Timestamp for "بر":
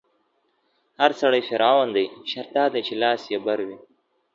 3.45-3.59